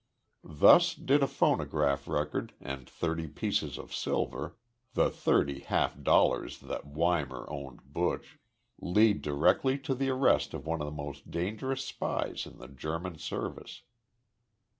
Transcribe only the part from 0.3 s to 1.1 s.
"Thus